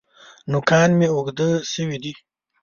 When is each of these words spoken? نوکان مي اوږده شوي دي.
نوکان 0.51 0.89
مي 0.97 1.07
اوږده 1.13 1.47
شوي 1.73 1.97
دي. 2.03 2.13